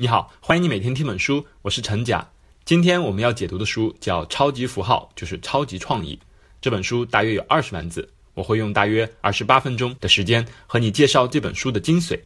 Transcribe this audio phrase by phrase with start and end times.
[0.00, 2.24] 你好，欢迎你每天听本书，我是陈甲。
[2.64, 6.16] 今天我们要解读的书叫《超级符号》，就是超级创意。
[6.60, 12.16] 这本书大约有二十万字，我会用大约二十八分钟的时间和你介绍这本书的精髓，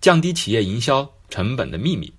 [0.00, 2.10] 降低企业营销成本的秘密。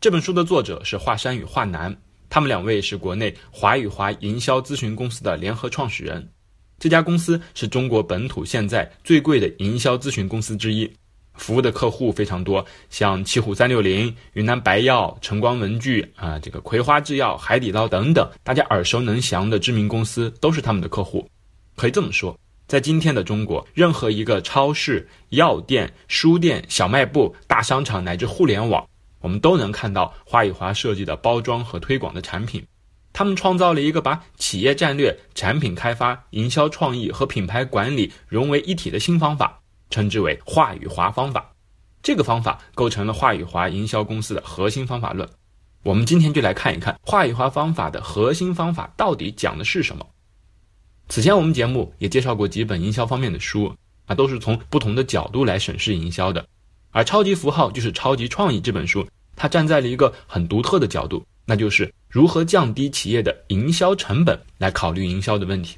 [0.00, 1.92] 这本书的作者是华山与华南，
[2.28, 6.30] 他们两位是国内华与华营销咨询公司的联合创始人。
[6.78, 10.88] 这家公司是中国本土现在最贵的营销咨询公司之一。
[11.34, 21.26] 服务的客户非常多，像奇虎三六零、云南白药、晨光文具啊，这个葵花制药、海底捞等等，大家耳熟能详的知名公司都是他们的客户。
[21.76, 28.86] 可以这么说，在今天的中国，任何一个超市、药店、书店、小卖部、大商场乃至互联网，
[29.20, 32.62] 我们都能看到华与华设计的包装和推广的产品。
[33.12, 39.59] 他们创造了一个把企业战略、产品开发、营销创意和品牌管理融为一体的新方法。
[39.90, 41.52] 称之为话语华方法，
[42.02, 45.28] 这个方法构成了话语华营销公司的核心方法论。
[45.82, 50.06] 我们今天就来看一看话语华方法的核心方法到底讲的是什么。
[51.08, 53.74] 此前我们节目也介绍过几本营销方面的书
[54.06, 56.46] 啊，都是从不同的角度来审视营销的。
[56.90, 65.76] 而《超级符号》就是《超级创意》这本书，它站在了一个很独特的角度，那就是如何降低企业的营销成本来考虑营销的问题。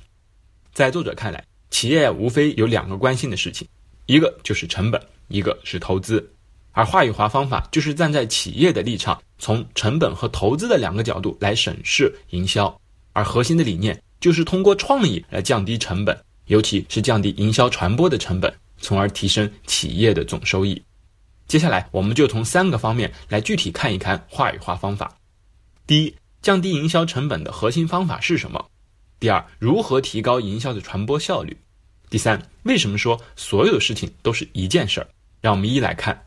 [0.72, 3.68] 在作者看来，企业无非有两个关心的事情。
[4.06, 6.28] 一个就是成本，一个是投资，
[6.72, 12.80] 而话语华方法就是站在企业的立场，从成本和投资的两个角度来审视营销，
[13.12, 20.82] 而核心的理念就是通过创意来降低成本，尤其是降低营销传播的成本，从而提升企业的总收益。
[21.46, 25.14] 接下来，我们就从三个方面来具体看一看话语化方法。
[25.86, 28.64] 第一，降低营销成本的核心方法是什么？
[29.20, 31.56] 第二，如何提高营销的传播效率？
[32.12, 35.08] 第三，为什么说所有的事情都是一件事儿？
[35.40, 36.26] 让我们一一来看。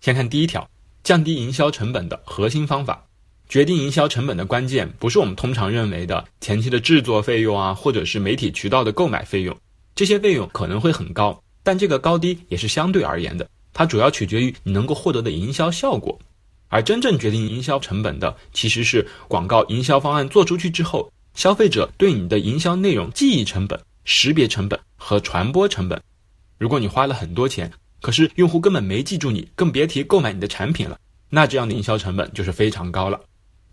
[0.00, 0.68] 先看第一条，
[1.04, 3.06] 降低营销成本的核心方法。
[3.48, 9.56] 决定营销成本的关键，不是我们通常认为的前期的制作费用啊，或者是媒体渠道的购买费用。
[9.94, 13.48] 这些费用可能会很高，但这个高低也是相对而言的。
[13.72, 16.18] 它主要取决于你能够获得的营销效果。
[16.66, 24.78] 而真正决定营销成本的，其实是广告营销方案做出去之后，消费者对你的营销内容记忆成本、识别成本。
[25.06, 26.00] 和传播成本，
[26.56, 27.70] 如果你花了很多钱，
[28.00, 30.98] 可是用户根本没记住你，更别提购买你的产品了，
[31.28, 33.20] 那这样的营销成本就是非常高了。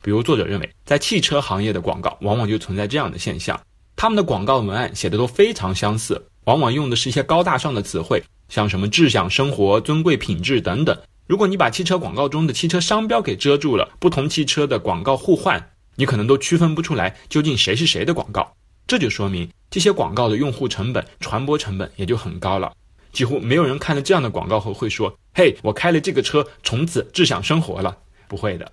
[0.02, 3.58] 比如作者认为，在汽车行业的广告往往就存在这样的现象，
[3.96, 11.00] 他们的广告文案写的都非常相似，往往用的是一些高大上的词汇，像什么智享生活、尊贵品质等等。
[11.28, 18.54] 如果你把汽车广告中的汽车商标给遮住了，不同汽车的广告互换，你可能都区分不出来究竟谁是谁的广告。
[18.92, 22.74] 这就说明这些广告的用户成本、传播成本也就很高了。
[23.14, 27.98] 几乎没有人看了这样的广告后会说：“嘿，我开了这个车，从此智享生活了。”
[28.28, 28.70] 不会的。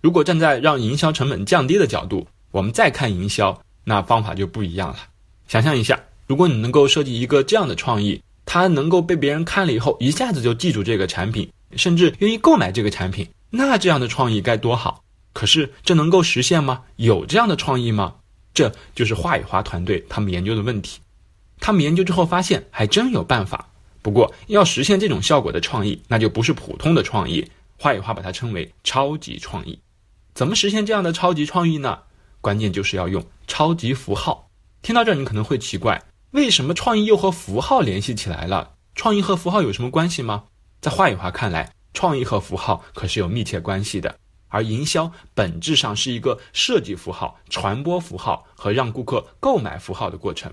[0.00, 4.96] 如果站在让营销成本降低的角度，我们再看营销，那方法就不一样了。
[5.46, 15.04] 想象一下，如果你能够设计一个这样的创意，它能够被别人看了以后一下子就记住这个产品，甚至愿意购买这个产品，那这样的创意该多好！
[15.32, 16.82] 可是这能够实现吗？
[16.96, 18.12] 有这样的创意吗？
[18.56, 20.98] 这就是华与华团队他们研究的问题，
[21.60, 23.68] 他们研究之后发现还真有办法。
[24.00, 27.46] 不过要实现这种效果的创意，那就不是普通的创意。
[27.78, 29.78] 华与华把它称为超级创意。
[30.32, 31.98] 怎么实现这样的超级创意呢？
[32.40, 34.48] 关键就是要用超级符号。
[34.80, 38.72] 听到这儿，你可能会奇怪，为什么创意又和符号联系起来了？
[38.94, 40.44] 创意和符号有什么关系吗？
[40.80, 44.16] 在华与华看来，创意和符号可是有密切关系的。
[44.56, 50.50] 而营销本质上是一个设计符号、传播符号和让顾客购买符号的过程。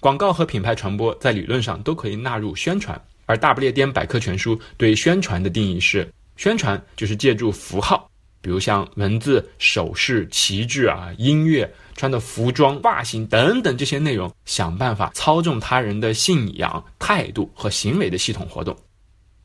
[0.00, 8.10] 广告和品牌传播在理论上都可以纳入宣传，而大不列颠百科全书对宣传的定义是：宣传就是借助符号，
[8.40, 18.76] 比如像文字、手势、旗帜啊、音乐、穿的服装、发型等等这些内容，想办法操纵他人的信仰、态度和行为的系统活动，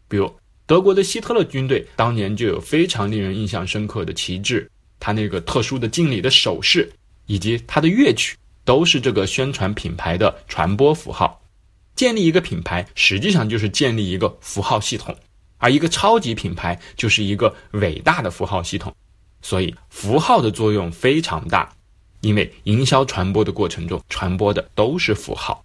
[0.08, 0.28] 比如。
[0.68, 4.70] 德国的希特勒军队当年就有非常令人印象深刻的旗帜，
[5.00, 6.92] 他那个特殊的敬礼的手势，
[7.28, 11.40] 以及他的乐曲，都是这个宣传品牌的传播符号。
[11.96, 15.16] 建立一个品牌，实际上就是建立一个符号系统，
[15.60, 18.94] 而一个超级品牌就是一个伟大的符号系统。
[19.42, 21.72] 所以，符号的作用非常大，
[22.22, 25.64] 因为营销传播的过程中，传播的都是符号。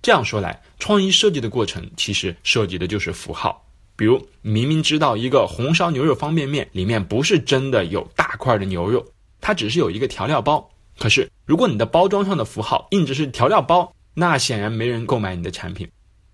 [0.00, 3.66] 这样说来，创意设计的过程其实涉及的就是符号。
[4.00, 9.04] 比如，明明知道一个红烧牛肉方便面里面不是真的有大块的牛肉，
[9.42, 10.66] 它只是有一个调料包。
[10.98, 15.86] 可是，如果你的包装上的符号印着是调料包，那显然没人购买你的产品。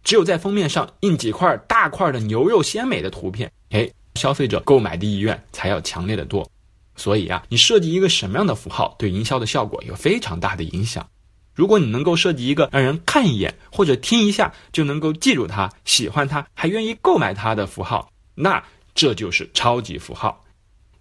[0.05, 6.49] 只有在封面上印几块大块的牛肉鲜美的图片，哎，消费者购买的意愿才要强烈的多。
[6.95, 11.05] 所以啊，你设计一个什么样的符号，对营销的效果有非常大的影响。
[11.57, 18.63] 如果你能够设计一个让人看一眼或者听一下就能够记住它、喜欢它、还愿意购买它的符号，那
[18.95, 20.45] 这就是超级符号。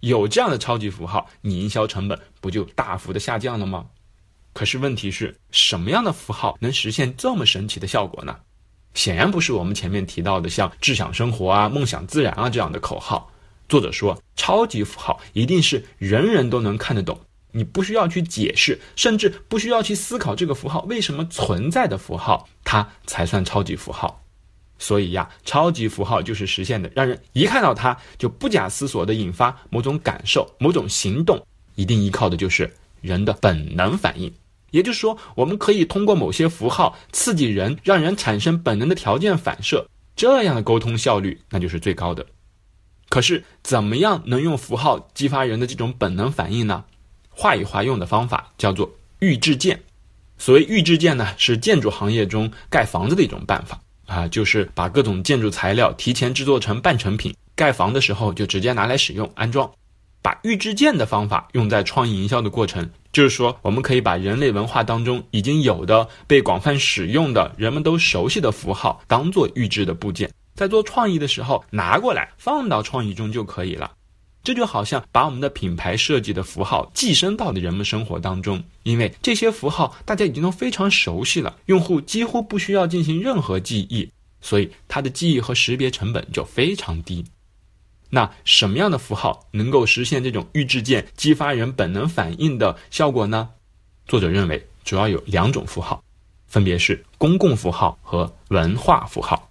[0.00, 3.84] 有这样的超级符号，你营销成本不就大幅的下降了吗？
[4.54, 8.34] 可是问题是什么样的符号能实现这么神奇的效果呢？
[8.94, 13.30] 显然不是我们前面提到的像“志享生活”啊、“梦想自然”啊这样的口号。
[13.68, 17.20] 作者说，超级符号一定是人人都能看得懂。
[17.56, 24.22] 你不需要去解释，甚至不需要去思考这个符号为什么存在的符号，它才算超级符号。
[24.78, 31.42] 所以呀，超级符号就是实现的，让人一看到它就不假思索地引发某种感受、某种行动。
[31.76, 32.70] 一定依靠的就是
[33.00, 34.30] 人的本能反应。
[34.72, 42.26] 也就是说，我们可以通过某些符号刺激人，让人产生本能的条件反射，这样的沟通效率那就是最高的。
[43.08, 46.84] 可是，怎么样能用符号激发人的这种本能反应呢？
[47.36, 49.78] 画一画用的方法叫做预制件。
[50.38, 59.70] 所谓预制件呢，是建筑行业中盖房子的一种办法啊，就是把各种建筑材料提前制作成半成品，盖房的时候就直接拿来使用安装。
[60.22, 73.92] 把预制件的方法用在创意营销的过程，就是说，我们可以把人类文化当中已经有的、被广泛使用的、人们都熟悉的符号，当做预制的部件，在做创意的时候拿过来放到创意中就可以了。
[74.46, 84.08] 这就好像把我们的品牌设计的符号寄生到了人们生活当中，因为这些符号大家已经都非常熟悉了，用户几乎不需要进行任何记忆，
[84.40, 87.24] 所以它的记忆和识别成本就非常低。
[88.08, 93.48] 那什么样的符号能够实现这种预制件激发人本能反应的效果呢？
[94.06, 96.00] 作者认为主要有两种符号，
[96.46, 99.50] 分别是公共符号和文化符号。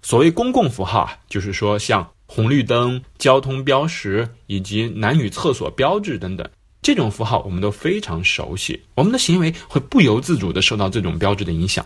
[0.00, 2.10] 所谓公共符号啊，就是说像。
[2.32, 6.48] 红绿灯、交通标识以及男女厕所标志等等，
[6.80, 8.80] 这种符号我们都非常熟悉。
[8.94, 11.84] 我们的行为会不由自主地受到这种标志的影响。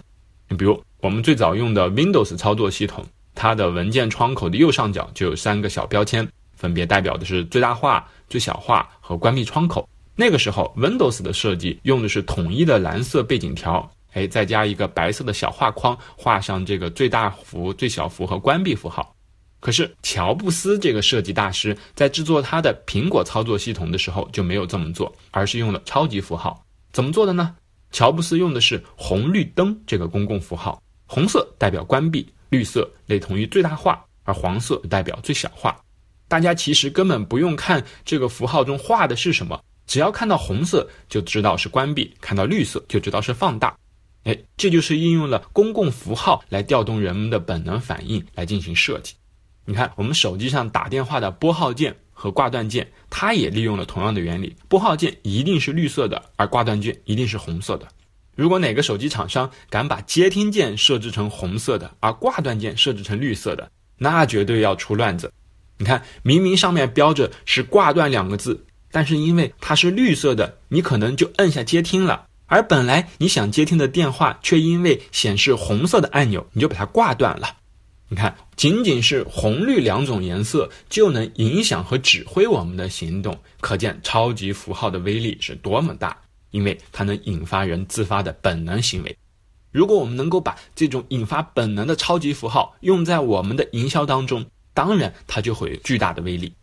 [0.58, 3.02] 比如，我们最早用的 Windows 操作系统，
[3.35, 9.88] 它的文件窗口的右上角就有三个小标签，分别代表的是最大化、最小化和关闭窗口。
[10.14, 19.13] 那个时候，Windows 的设计用的是统一的蓝色背景条，哎，再加一个白色的小画框，画上这个最大幅、最小幅和关闭符号。
[19.64, 26.62] 可是乔布斯这个设计大师在制作他的苹果操作系统的时候就没有这么做，而是用了超级符号。
[26.93, 27.56] 怎么做的呢？
[27.90, 35.75] 乔布斯用的是红绿灯这个公共符号，红色代表关闭，绿色类同于最大化，而黄色代表最小化。
[36.28, 43.75] 大家其实根本不用看这个符号中画的是什么，只要看到红色就知道是关闭，看到绿色就知道是放大。
[44.25, 49.14] 哎，这就是应用了公共符号来调动人们的本能反应来进行设计。
[49.66, 54.55] 你看，我们手机上打电话的拨号键和挂断键，它也利用了同样的原理。
[54.69, 57.88] 拨号键一定是绿色的，而挂断键一定是红色的。
[58.37, 65.32] 如果哪个手机厂商敢把接听键设置成红色的，而挂断键设置成绿色的，那绝对要出乱子。
[65.78, 77.56] 你看，明明上面标着是“挂断”两个字，但是因为它是绿色的，你可能就摁下接听了，而本来你想接听的电话却因为显示红色的按钮，你就把它挂断了。
[78.14, 86.17] 你看，仅仅是红绿两种颜色就能影响和指挥我们的行动，可见超级符号的威力是多么大。
[86.53, 89.19] 因为它能引发人自发的本能行为。
[89.72, 96.55] 如果我们能够把这种引发本能的超级符号用在我们的营销当中，当然它就会有巨大的威力。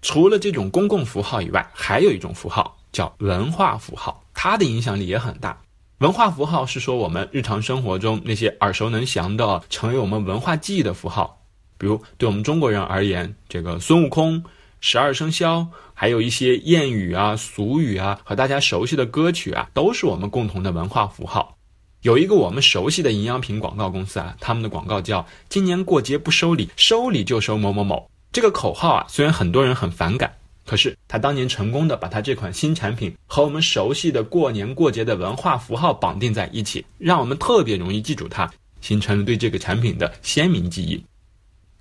[0.00, 5.60] 除了这种公共符号以外，还有一种符号叫文化符号，它的影响力也很大。
[5.98, 11.40] 文化符号是说我们日常生活中那些耳熟能详的、成为我们文化记忆的符号，
[11.78, 14.44] 比如对我们中国人而言，这个孙悟空、
[14.78, 21.56] 十二生肖，还有一些谚语啊、俗语啊，和大家熟悉的歌曲啊，都是我们共同的文化符号。
[22.02, 28.10] 有一个我们熟悉的营养品广告公司啊，他们的广告叫“今年过节不收礼，收礼就收某某某”。
[28.30, 30.34] 这个口号啊，虽然很多人很反感。
[30.66, 41.02] 可是他当年成功的把他这款新产品和我们熟悉的过年过节的文化符号绑定在一起，让我们特别容易记住它，形成了对这个产品的鲜明记忆。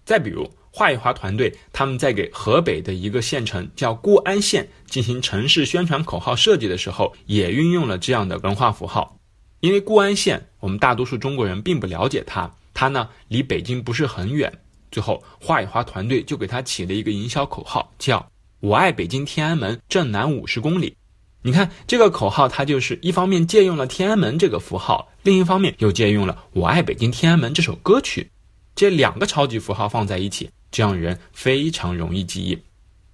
[0.06, 9.18] 再比如，华谊华团队他们在给河北的一个县城叫固安县进行城市宣传口号设计的时候，也运用了这样的文化符号。
[9.62, 14.54] 因为固安县我们大多数中国人并不了解它，它呢离北京不是很远。
[14.92, 18.24] 最后，华谊华团队就给它起了一个营销口号，叫。
[18.62, 20.96] 我爱北京天安门，正南五十公里。
[21.42, 28.28] 你看这个口号，它就是一方面借用了天安门这个符号，另一方面又借用了“我爱北京天安门”这首歌曲。
[28.74, 32.58] 这两个超级符号放在一起，这样人非常容易记忆。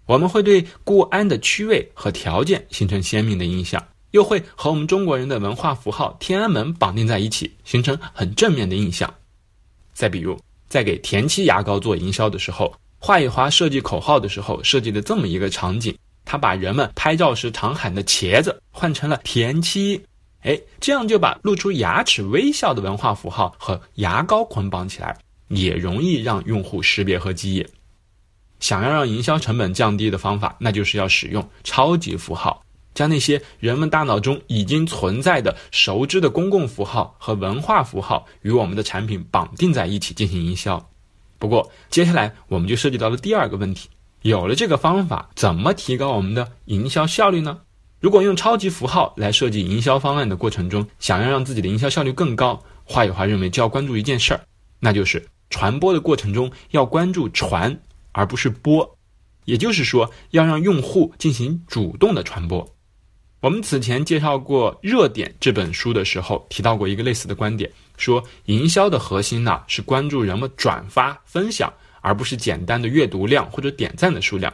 [0.06, 9.14] 我们会对固安的区位和条件形成鲜明的印象，又会和我们中国人的文化符号天安门绑定在一起，形成很正面的印象。
[9.94, 20.00] 再比如，在给田七牙膏做营销的时候，华宇华设计口号的时候设计的这么一个场景，他把人们拍照时常喊的“茄子”换成了“田七”，
[20.46, 25.18] 哎，这样就把露出牙齿微笑的文化符号和牙膏捆绑起来，
[25.48, 27.66] 也容易让用户识别和记忆。
[28.60, 40.91] 想要让营销成本降低的方法，那就是要使用超级符号，将那些人们大脑中已经存在的熟知的公共符号和文化符号与我们的产品绑定在一起进行营销。
[41.42, 43.90] 不过，接下来我们就涉及到了第二个问题：
[44.22, 47.62] 有了这个方法，怎么提高我们的营销效率呢？
[48.00, 54.42] 如果用超级符号来设计营销方案的过程中，想要让自己的营销效率更高，华语华认为就要关注一件事儿，
[54.80, 57.82] 那就是传播的过程中要关注传。
[58.14, 58.98] 而不是播，
[59.46, 62.76] 也就是说，要让用户进行主动的传播。
[63.42, 67.68] 我们此前介绍过《热点》这本书的时候，提到过一个类似的观点，
[67.98, 74.54] 说营销的核心呢是关注人们转发、分享，而不是简单的阅读量或者点赞的数量。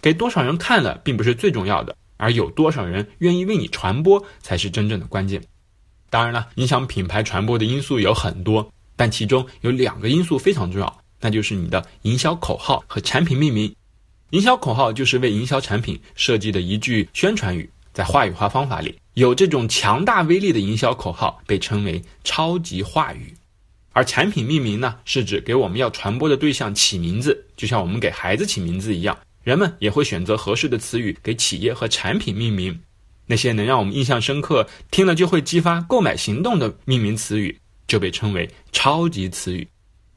[0.00, 5.42] 给多少人看了并不是最重要的，而有多少人愿意为你传播才是真正的关键。
[6.08, 11.00] 当然了，影响品牌传播的因素有很多，但其中有两个因素非常重要。
[11.20, 13.76] 那就是你的营销口号和产品命名。
[14.30, 23.34] 营销口号就是为营销产品设计的一句宣传语，在话语化方法里，有这种强大威力的营销口号被称为超级话语。
[23.92, 32.80] 而产品命名呢，是指给我们要传播的对象起名字，就像我们给孩子起名字一样，人们也会选择合适的词语给企业和产品命名。
[33.26, 37.56] 那些能让我们印象深刻、听了就会激发购买行动的命名词语，
[37.86, 39.68] 就被称为超级词语。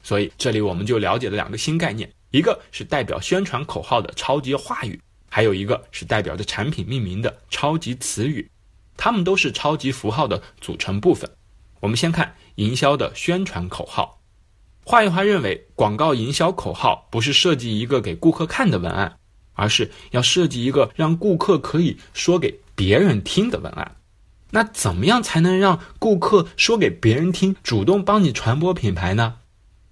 [0.02, 8.50] 所以这里我们就了解了两个新概念，一个是代表宣传口号的超级话语，还有一个是代表着产品命名的超级词语，
[8.96, 11.30] 它们都是超级符号的组成部分。
[11.80, 14.20] 我们先看营销的宣传口号。
[14.84, 19.18] 话语话认为，广告营销口号不是设计一个给顾客看的文案，
[19.54, 23.96] 而是要设计一个让顾客可以说给别人听的文案。
[24.52, 29.38] 那怎么样才能让顾客说给别人听，主动帮你传播品牌呢？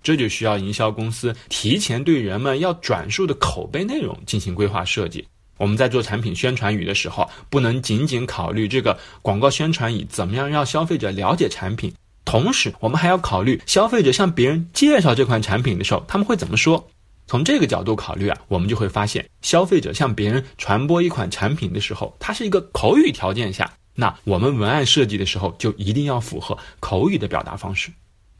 [0.04, 5.26] 这就需要营销公司提前对人们要转述的口碑内容进行规划设计。
[5.56, 11.92] 我们在做产品宣传语的时候，不能仅仅考虑这个广告宣传语怎么样让消费者了解产品，
[12.24, 16.88] 同时我们还要考虑消费者向别人介绍这款产品的时候他们会怎么说。
[17.26, 27.90] 从这个角度考虑啊，我们就会发现，消费者向别人传播一款产品的时候，它是一个口语条件下，那我们文案设计的时候就一定要符合口语的表达方式。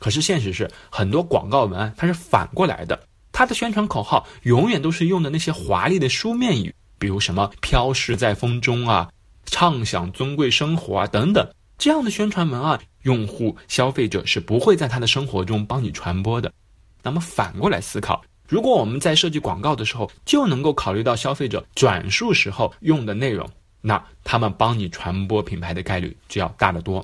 [0.04, 9.10] 可是现实是，很多广告文案它是反过来的，它的宣传口号永远都是用的那些华丽的书面语，比如什么“飘逝在风中”啊
[9.48, 16.52] ，“畅享尊贵生活”啊等等这样的宣传文案，用户消费者是不会在他的生活中帮你传播的。
[17.02, 23.48] 那么反过来思考，如果我们在设计广告的时候就能够考虑到消费者转述时候用的内容，
[23.80, 27.02] 那他们帮你传播品牌的概率就要大得多。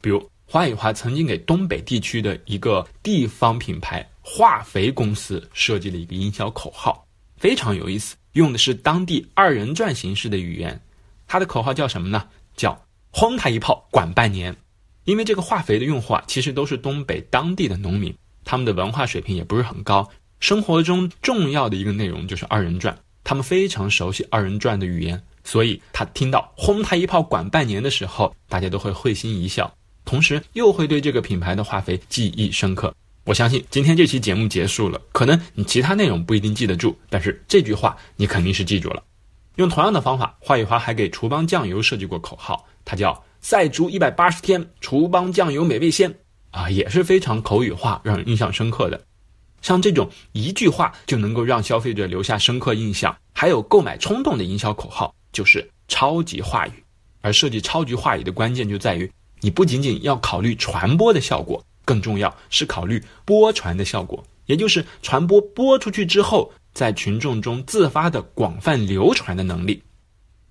[0.00, 0.28] 比如。
[0.48, 7.04] 华宇华曾经给东北地区的一个地方品牌化肥公司设计了一个营销口号，
[7.36, 10.80] 非常有意思，用的是当地二人转形式的语言。
[11.26, 12.28] 它的口号叫什么呢？
[12.56, 14.56] 叫“轰他一炮，管半年”。
[15.02, 29.72] 因为这个化肥的用户啊，其实都是东北当地的农民，他们的文化水平也不是很高，生活中重要的一个内容就是二人转，他们非常熟悉二人转的语言，所以他听到“轰他一炮，管半年”的时候，大家都会会心一笑。
[30.06, 32.94] 同时又会对这个品牌的化肥记忆深刻。
[33.24, 39.02] 我相信今天这期节目结束了，可能你其他内容不一定记得住，但是这句话你肯定是记住了。
[39.56, 46.14] 用同样的方法，华宇华还给厨邦酱油设计过口号，它叫“赛猪一百八十天，厨邦酱油美味鲜”，
[46.52, 49.02] 啊，也是非常口语化，让人印象深刻的。
[49.60, 56.72] 像这种一句话就能够让消费者留下深刻印象，还有购买冲动的营销口号，就是超级话语。
[57.22, 59.10] 而设计超级话语的关键就在于。
[59.40, 69.82] 你不仅仅要考虑传播的效果，更重要是考虑播传的效果，也就是传播播出去之后，在群众中自发的广泛流传的能力。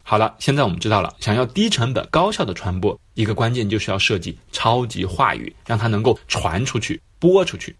[0.03, 7.75] 好了，现在我们知道了，想要低成本高效的传播，一个关键就是要设计超级话语，让它能够传出去、播出去。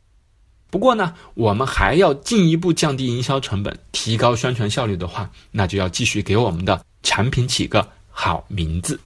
[0.72, 9.00] 不过呢，我们还要进一步降低营销成本，提高宣传效率的话，那就要继续给我们的产品起个好名字。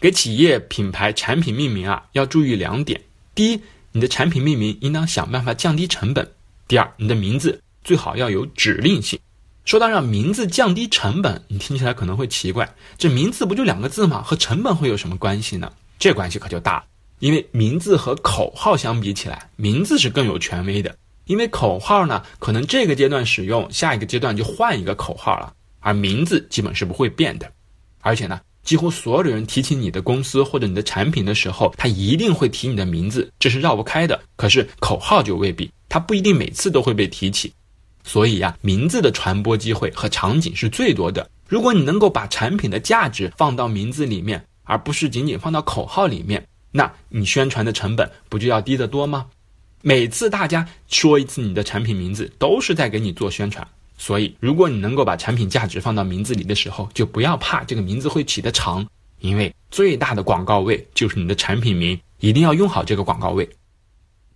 [0.00, 3.00] 给企业品牌产品命名啊，要注意两点：
[3.34, 3.60] 第一，
[3.92, 6.24] 你的产品命名应当想办法降低成本；
[6.68, 9.18] 第二，你的名字最好要有指令性。
[9.64, 14.22] 说到让名字降低成本，你听起来可能会奇怪，这名字不就两个字吗？
[14.22, 15.72] 和成本会有什么关系呢？
[15.98, 16.84] 这关系可就大了。
[17.20, 20.94] 因为名字和口号相比起来，名字是更有权威的。
[21.24, 27.50] 因为口号呢，可能这个阶段使用，下一个阶段就换一个口号了，而名字基本是不会变的。
[28.02, 34.20] 而且呢，几乎所有的人提起你的公司或者你的产品的时候，他一定会提你的名字，这是绕不开的。
[34.36, 37.52] 可是口号就未必，他不一定每次都会被提起。
[38.02, 41.28] 所以呀，名字的传播机会和场景是最多的。
[41.48, 49.26] 如果你能够把产品的价值放到名字里面，而不是仅仅放到口号里面，那你宣传的成本不就要低得多吗？
[49.82, 53.66] 每次大家说一次你的产品名字，都是在给你做宣传。
[53.96, 58.86] 所以，如果你能够把产品价值放到名字里的时候，就不要怕这个名字会起得长，
[59.20, 63.48] 因为最大的广告位就是你的产品名，一定要用好这个广告位。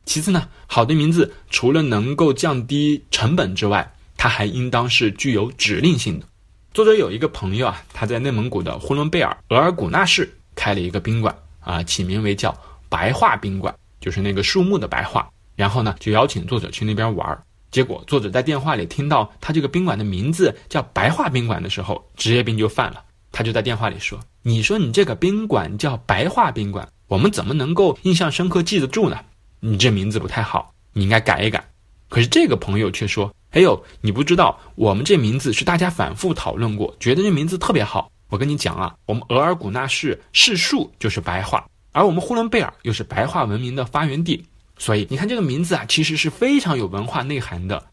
[0.04, 6.26] 其次呢，好的名字除了能够降低成本之外，它还应当是具有指令性的。
[6.72, 12.56] 作者有一个朋友啊，他在内蒙古的呼伦贝尔额尔古纳市开了一个宾馆啊，起名为叫
[12.88, 15.28] 白桦宾馆，就是那个树木的白桦。
[15.56, 17.42] 然后呢，就邀请作者去那边玩儿。
[17.70, 23.04] 结果作者在电话里听到他这个宾馆的名字叫白桦宾馆的时候，职业病就犯了。
[23.30, 29.18] 他就在电话里说：“你说你这个宾馆叫白桦宾馆，我们怎么能够印象深刻记得住呢？”
[29.60, 31.62] 你这名字不太好，你应该改一改。
[32.08, 38.10] 可是这个朋友却说：“哎呦，你不知道，我们这名字是大家反复讨论过，觉得这名字特别好。
[38.30, 44.42] 我跟你讲啊，我们额尔古纳市市树就是白桦，而我们呼伦贝尔又是白桦文明的发源地，
[44.78, 47.84] 所以你看这个名字啊，其实是非常有文化内涵的。”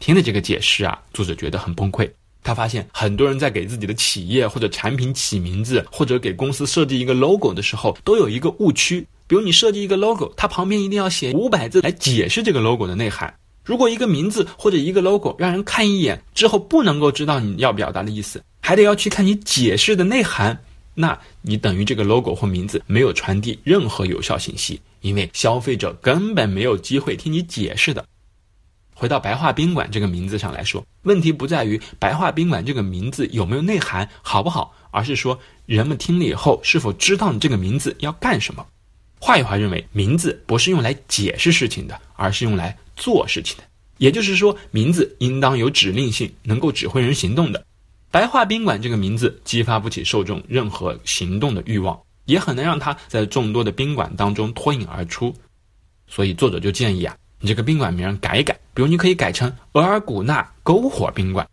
[0.00, 2.08] 听了这个解释啊，作者觉得很崩溃。
[2.42, 9.04] 他发现很多人在给自己的企业或者产品起名字，或者给公司设计一个 logo 的时候，都有一个误区。
[9.26, 13.34] 比如你设计一个 logo，它旁边一定要写五百字来解释这个 logo 的内涵。
[13.64, 20.58] 如果一个名字或者一个 logo 让人看一眼之后不能够知道你要表达的意思，还得要去看你解释的内涵，
[20.94, 28.04] 那你等于这个 logo 或名字没有传递任何有效信息，因为消费者根本没有机会听你解释的。
[28.94, 38.66] 回到白桦宾馆这个名字上来说，问题不在于白桦宾馆这个名字有没有内涵好不好，而是说人们听了以后是否知道你这个名字要干什么。
[39.20, 43.64] 华语华认为，名字不是用来解释事情的，而是用来做事情的。
[43.98, 47.64] 也就是说，名字应当有指令性，能够指挥人行动的。
[48.10, 55.34] 白桦宾馆这个名字激发不起受众任何行动的欲望，也很难让他在众多的宾馆当中脱颖而出。
[56.06, 61.48] 所以，作者就建议啊，你这个宾馆名改一改，比如你可以改成额尔古纳篝火宾馆。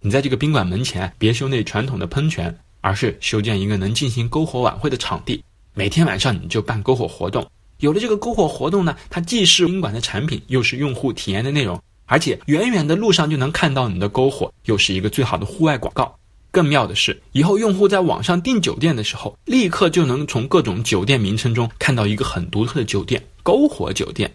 [0.00, 5.42] 你在这个宾馆门前别修那传统的喷泉，而是修建一个能进行篝火晚会的场地。
[5.74, 16.18] 每天晚上你就办篝火活动，有了这个篝火活动呢，它既是宾馆的产品，又是用户体验的内容，而且远远的路上就能看到你的篝火，又是一个最好的户外广告。
[16.52, 24.30] 更妙的是，以后用户在网上订酒店的时候，立刻就能从各种酒店名称中看到一个很独特的酒店——篝火酒店。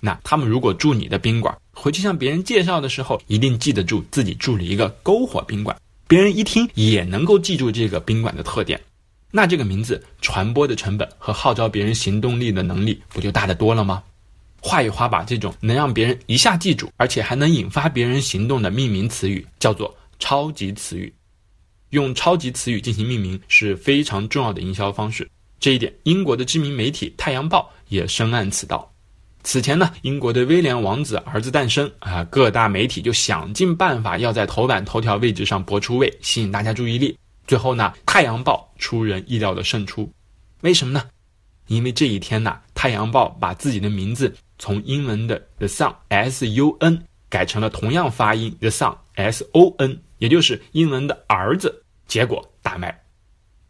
[0.00, 5.76] 那他们如果住你的宾馆，回去向别人介绍的时候，一定记得住自己住了一个篝火宾馆，
[6.06, 8.80] 别人一听也能够记住这个宾馆的特点。
[9.30, 14.02] 那这个名字传播的成本和号召别人行动力的能力不就大得多了吗？
[14.62, 21.12] 话语花把这种能让别人一下记住，而且还能引发别人行动的命名词语叫做超级词语。
[21.90, 25.28] 用超级词语进行命名是非常重要的营销方式。
[25.60, 28.90] 这一点，英国的知名媒体《太阳报》也深谙此道。
[29.42, 37.16] 此前呢，英国的威廉王子儿子诞生啊，各大媒体就想尽办法要在头版头条位置上博出位，吸引大家注意力。
[37.46, 40.10] 最后呢，《太阳报》出人意料的胜出，
[40.60, 41.02] 为什么呢？
[41.68, 53.02] 因为这一天呢，《太阳报》把自己的名字从英文的 The Sun S U N 改成了同样发音 The Sun S O N，也就是英文的儿子，结果大卖。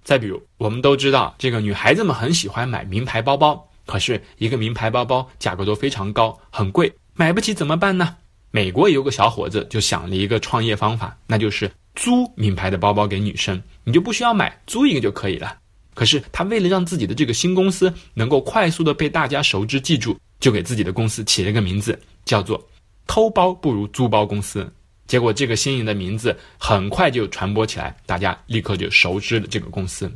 [0.03, 8.17] 再比如，我们都知道这个女孩子们很喜欢买名牌包包，可是一个名牌包包价格都非常高，很贵，买不起怎么办呢？
[8.51, 11.71] 美国有个小伙子就想了一个创业方法，那就是。
[11.95, 15.59] 租名牌的包包给女生，你就不需要买，租一个就可以了。
[15.95, 22.65] 可是他为了让自己的这个新公司能够快速的被大家熟知记住，就给自己的公司起了个名字，叫做
[23.09, 24.73] “偷包不如租包公司”。
[25.09, 30.13] 结果这个新颖的名字很快就传播起来，大家立刻就熟知了这个公司。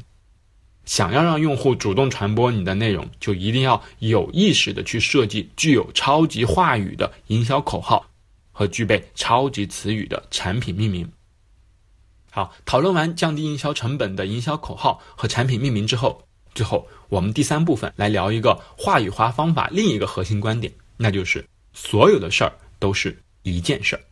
[0.85, 8.05] 想要让用户主动传播你的内容，就一定要有意识的去设计具有超级话语的营销口号
[8.51, 11.11] 和具备超级词语的产品命名。
[12.31, 24.03] 好，讨论完降低营销成本的营销口号和产品命名之后，最后我们第三部分来聊一个话语化方法另一个核心观点，那就是所有的事儿都是一件事儿。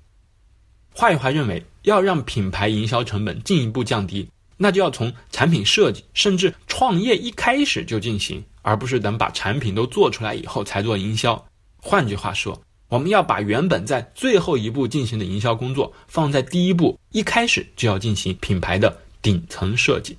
[1.01, 11.43] 华语华认为，要让品牌营销成本进一步降低，那就要从产品设计甚至创业一开始就进行，而不是等把产品都做出来以后才做营销。
[11.79, 12.61] 换句话说，
[12.91, 20.19] 我们要把原本在最后一步进行的营销工作放在第一步，一开始就要进行品牌的顶层设计。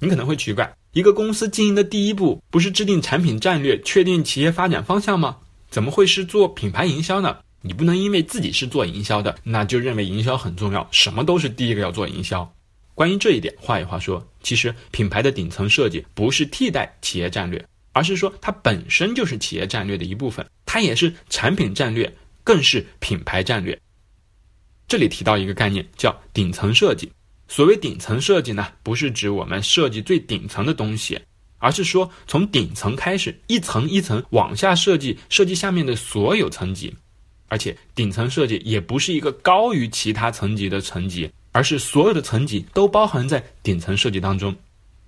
[0.00, 5.36] 你可能会奇怪，一个公司经营的第一步不是制定产品战略、确定企业发展方向吗？
[5.70, 7.36] 怎么会是做品牌营销呢？
[7.62, 12.52] 你不能因为自己是做营销的，那就认为营销很重要，什么都是第一个要做营销。
[12.94, 22.10] 关于这一点，话有话说，其实品牌的顶层设计不是替代企业战略，而是说它本身就是企业战略的一部分，它也是产品战略，
[22.42, 23.78] 更是品牌战略。
[24.88, 27.10] 这里提到一个概念叫顶层设计。
[27.48, 31.20] 所谓顶层设计呢，不是指我们设计最顶层的东西，
[31.58, 36.94] 而是说从顶层开始，一层一层往下设计，设计下面的所有层级。
[37.48, 44.54] 而且顶层设计也不是一个高于其他层级的层级，而是所有的层级都包含在顶层设计当中。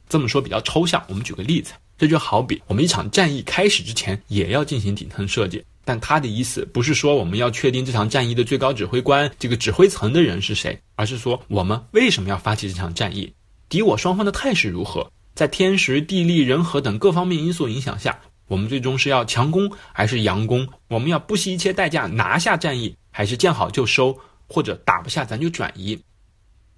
[0.09, 13.31] 这么说比较抽象，我们举个例子，这就好比我们一场战役开始之前也要进行顶层设计，但他的意思不是说我们要确定这场战役的最高指挥官这个指挥层的人是谁，而是说我们为什么要发起这场战役，
[13.69, 18.19] 敌我双方的态势如何，在天时地利人和等各方面因素影响下。
[18.49, 20.67] 我们最终是要强攻还是佯攻？
[20.89, 24.19] 我们要不惜一切代价拿下战役，还是见好就收？
[24.49, 25.99] 或者打不下咱就转移？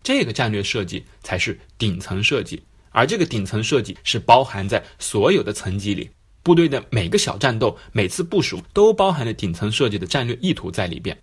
[0.03, 6.11] 这个战略设计才是顶层设计，而这个顶层设计是包含在所有的层级里，
[6.43, 11.17] 部队的每个小战斗、每次部署都包含了顶层设计的战略意图在里边。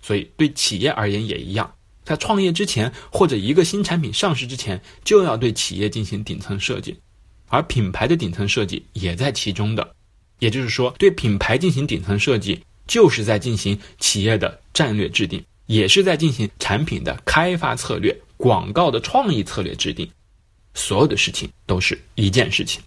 [0.00, 6.96] 所以对企业而言也一样，在创业之前或者一个新产品上市之前，就要对企业进行顶层设计。
[7.54, 9.94] 而品牌的顶层设计也在其中的，
[10.40, 20.10] 也就是说，对品牌进行顶层设计，就是在进行企业的战略制定，也是在进行产品的开发策略、广告的创意策略制定。
[20.74, 22.82] 所有的事情都是一件事情。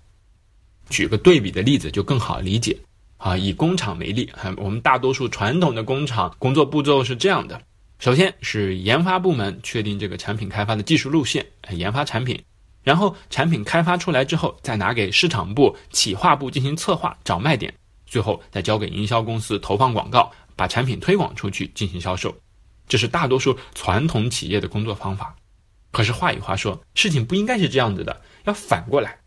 [0.89, 2.77] 举个对比的例子就更好理解
[3.15, 7.61] 啊，以工厂为例，我们大多数传统的工厂工作步骤是这样的：
[7.99, 12.37] 首先是研发部门确定这个产品开发的技术路线，研发产品。
[12.87, 17.73] 然后产品开发出来之后，再拿给市场部、企划部进行策划、找卖点，
[18.05, 22.33] 最后再交给营销公司投放广告，把产品推广出去进行销售。
[22.87, 25.35] 这是大多数传统企业的工作方法。
[25.91, 29.17] 可是话与话说，事情不应该是这样子的，要反过来。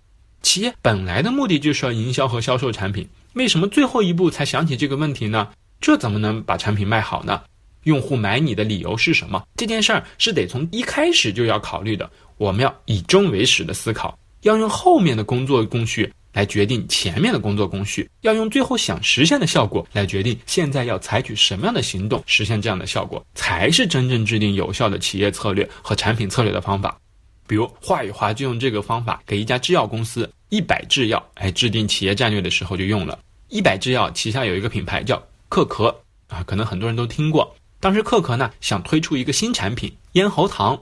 [0.41, 5.49] 企业本来的目的就是要营销和销售产品，为什么最后一步才想起这个问题呢？
[5.83, 7.43] 这怎么能把产品卖好呢？
[7.83, 9.47] 用户买你的理由是什么？
[9.55, 12.11] 这件事儿是得从一开始就要考虑的。
[12.41, 26.99] 我们要以终为始的思考，要用后面的工作工序来决定前面的工作工序，要用最后想实现的效果来决定现在要采取什么样的行动实现这样的效果，才是真正制定有效的企业策略和产品策略的方法。
[27.47, 33.19] 比如华宇华就用这个方法给一家制药公司一百制药，哎，制定企业战略的时候就用了。
[33.51, 35.95] 一百制药旗下有一个品牌叫克壳
[36.29, 37.55] 啊，可能很多人都听过。
[37.81, 40.81] 当时克壳呢想推出一个新产品咽喉糖。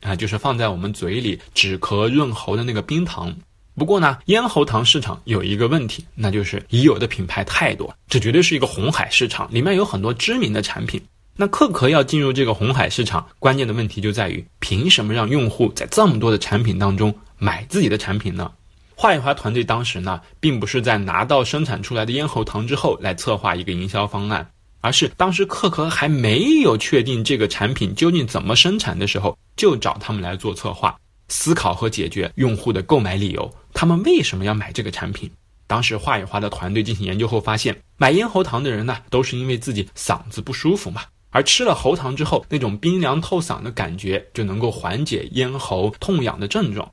[0.00, 3.34] 啊，就是放在我们嘴里止咳润喉的那个冰糖。
[3.76, 11.00] 不过呢，咽喉糖市场有一个问题，那就是已有的品牌太多，这绝对是一个红海市场，里面有很多知名的产品。
[11.36, 18.50] 那克壳要进入这个红海市场，关键的问题就在于，凭什么让用户在这么多的产品当中买自己的产品呢？
[18.94, 24.50] 华宇华团队当时呢，并不是在拿到生产出来的咽喉糖之后来策划一个营销方案。
[24.80, 33.50] 而是当时克壳还没有确定这个产品究竟怎么生产的时候，就找他们来做策划、思考和解决用户的购买理由。
[33.72, 35.30] 他们为什么要买这个产品？
[35.66, 41.02] 当时华宇华的团队进行研究后发现，买咽喉糖的人呢，都是因为自己嗓子不舒服嘛。
[41.30, 46.90] 而吃了喉糖之后，那种冰凉透嗓的感觉就能够缓解咽喉痛痒的症状。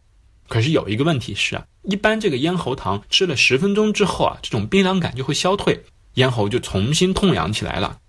[0.48, 5.84] 可是有一个问题是啊，一般这个咽喉糖吃了十分钟之后啊，这种冰凉感就会消退。
[6.18, 8.00] 咽喉就重新痛痒起来了，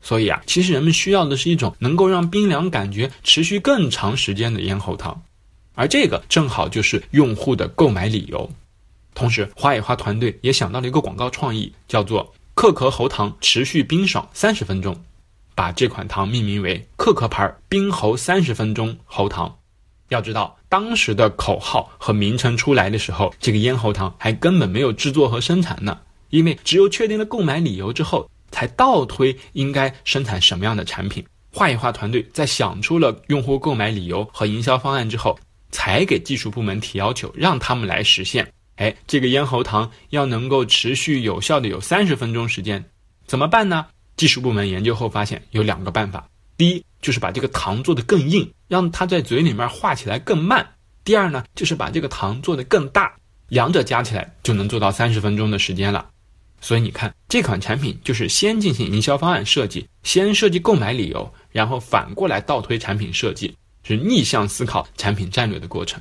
[0.00, 5.20] 所以啊，其实人们需要的是一种能够让冰凉感觉持续更长时间的咽喉糖，
[5.74, 8.48] 而这个正好就是用户的购买理由。
[9.14, 14.96] 同时，花野花团队也想到了一个广告创意，叫做“克壳喉糖持续冰爽三十分钟”，
[15.56, 19.56] 把这款糖命名为“克壳牌冰喉三十分钟喉糖”。
[20.10, 25.98] 要知道，当时的口号和名称出来的时候，这个咽喉糖还根本没有制作和生产呢。
[26.30, 31.24] 因为只有确定了购买理由之后，才倒推应该生产什么样的产品。
[31.52, 35.38] 画一画团队在想出了用户购买理由和营销方案之后，
[35.70, 38.46] 才给技术部门提要求，让他们来实现。
[38.76, 42.84] 哎，这个咽喉糖要能够持续有效的有三十分钟时间，
[43.26, 43.86] 怎么办呢？
[44.16, 50.62] 技术部门研究后发现有两个办法：第一，就是把这个糖做得更硬，让它在嘴里面化起来更慢；
[51.04, 53.14] 第二呢，就是把这个糖做得更大，
[53.48, 56.06] 两者加起来就能做到三十分钟的时间了。
[56.60, 66.00] 所以你看，这款产品就是先进行营销方案设计，先设计购买理由，然后反过来倒推产品设计，是逆向思考产品战略的过程。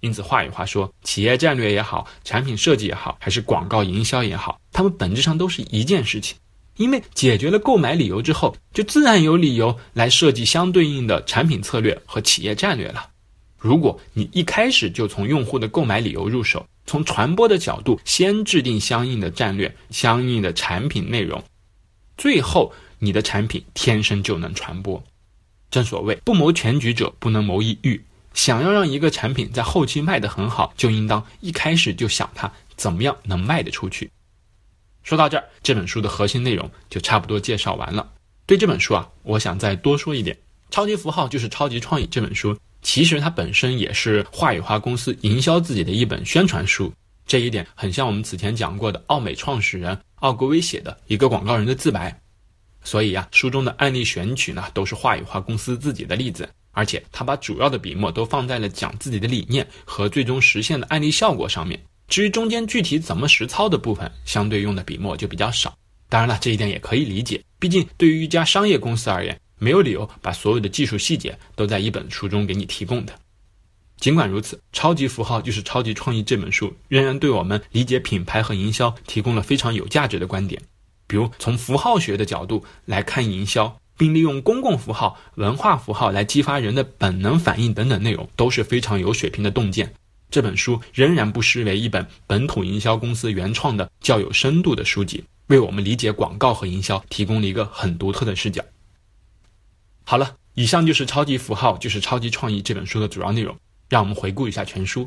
[0.00, 6.36] 因此，话语话说，企业战略也好，产品设计也好，还是广告营销也好，它们本质上都是一件事情。
[6.76, 13.10] 因为解决了购买理由之后，就自然有理由来设计相对应的产品策略和企业战略了。
[13.58, 21.44] 如果你一开始就从用户的购买理由入手，从传播的角度先制定相应的战略、相应的产品内容，
[22.16, 25.04] 最后你的产品天生就能传播。
[25.70, 28.02] 正所谓不谋全局者不能谋一域。
[28.32, 34.10] 想要让一个产品在后期卖得很好，就应当一开始就想它怎么样能卖得出去。
[35.02, 38.10] 说到这儿，这本书的核心内容就差不多介绍完了。
[38.46, 40.38] 对这本书啊，我想再多说一点。
[40.70, 46.92] 超级符号就是超级创意这本书，其实它本身也是话语化公司营销自己的一本宣传书。
[47.26, 52.18] 这一点很像我们此前讲过的奥美创始人奥格威写的一个广告人的自白。
[52.82, 56.48] 所以呀，书中的案例选取呢，都是话语化公司自己的例子。
[56.72, 61.78] 而且他把主要的笔墨都放在了讲自己的理念和最终实现的案例效果上面。
[62.06, 65.76] 至于中间具体怎么实操的部分，相对用的笔墨就比较少。
[66.08, 73.12] 当然了，这一点也可以理解，毕竟对于一家商业公司而言，没有理由把所有的技术细节都在一本书中给你提供的。
[73.98, 80.62] 尽管如此，《超级符号就是超级创意》这本书仍然对我们理解品牌和营销提供了非常有价值的观点，
[81.06, 83.78] 比如从符号学的角度来看营销。
[83.98, 89.92] 并利用公共符号、文化符号来激发人的本能反应等等内容都是非常有水平的洞见。
[90.30, 98.62] 这本书仍然不失为一本本土营销公司原创的较有深度的书籍，为我们理解广告和营销提供了一个很独特的视角。
[100.10, 103.54] 好了，以上就是《超级符号就是超级创意》这本书的主要内容。
[103.90, 105.06] 让我们回顾一下全书。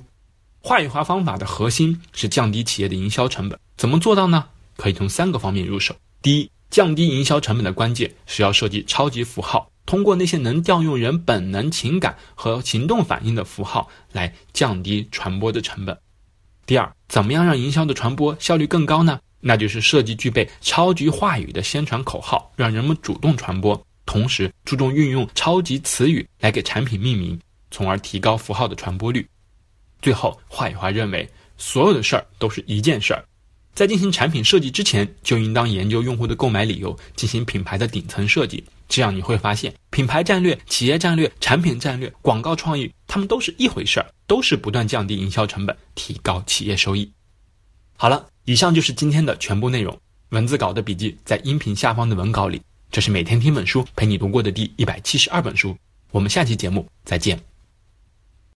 [0.59, 4.45] 话语化方法的核心是降低企业的营销成本，怎么做到呢？
[4.77, 5.95] 可以从三个方面入手。
[6.21, 6.51] 第一。
[6.69, 15.97] 降低营销成本的关键是要设计超级符号，通过那些能调用人本能情感和行动反应的符号来降低传播的成本。
[16.67, 19.19] 第二，怎么样让营销的传播效率更高呢？
[19.39, 27.39] 那就是设计具备超级话语的宣传口号，让人们主动传播，同时注重运用超级词语来给产品命名，
[27.71, 29.25] 从而提高符号的传播率。
[30.01, 31.25] 最后，话语化认为，
[31.57, 33.23] 所有的事儿都是一件事儿。
[33.73, 38.61] 在进行产品设计之前，就应当研究用户的购买理由，进行品牌的顶层设计。
[38.89, 47.09] 这样你会发现，品牌战略、企业战略、产品战略、广告创意，它们都是一回事儿，都是不断降低营销成本，提高企业收益。
[47.95, 49.97] 好了，以上就是今天的全部内容。
[50.31, 52.61] 文字稿的笔记在音频下方的文稿里。
[52.91, 55.75] 这是每天听本书陪你读过的第一百七十二本书。
[56.11, 57.50] 我们下期节目再见。